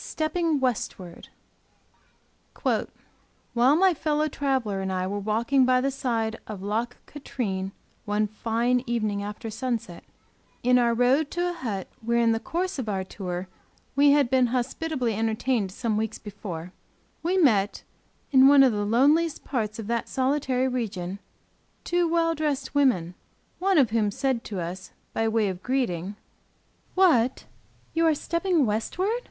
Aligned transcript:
STEPPING 0.00 0.60
WESTWARD. 0.60 1.28
WHILE 2.62 2.86
my 3.54 3.94
fellow 3.94 4.28
traveler 4.28 4.80
and 4.80 4.92
I 4.92 5.08
were 5.08 5.18
walking 5.18 5.64
by 5.64 5.80
the 5.80 5.90
side 5.90 6.38
of 6.46 6.62
Loch 6.62 6.96
Katrine 7.06 7.72
one 8.04 8.28
fine 8.28 8.82
evening 8.86 9.24
after 9.24 9.50
sunset 9.50 10.04
in 10.62 10.78
our 10.78 10.94
road 10.94 11.32
to 11.32 11.50
a 11.50 11.52
hut 11.52 11.88
where 12.00 12.18
in 12.18 12.30
the 12.30 12.38
course 12.40 12.78
of 12.78 12.88
our 12.88 13.02
tour 13.02 13.48
we 13.96 14.10
had 14.12 14.30
been 14.30 14.46
hospitably 14.48 15.14
entertained 15.14 15.72
some 15.72 15.96
weeks 15.96 16.18
before, 16.18 16.72
we 17.24 17.36
met, 17.36 17.82
in 18.30 18.46
one 18.46 18.62
of 18.62 18.72
the 18.72 18.86
loneliest 18.86 19.44
parts 19.44 19.80
of 19.80 19.88
that 19.88 20.08
solitary 20.08 20.68
region 20.68 21.18
two 21.82 22.08
well 22.08 22.36
dressed 22.36 22.72
women, 22.72 23.14
one 23.58 23.78
of 23.78 23.90
whom 23.90 24.12
said 24.12 24.44
to 24.44 24.60
us 24.60 24.92
by 25.12 25.26
way 25.26 25.48
of 25.48 25.62
greeting, 25.62 26.14
"What, 26.94 27.46
you 27.94 28.06
are 28.06 28.14
stepping 28.14 28.64
westward?" 28.64 29.28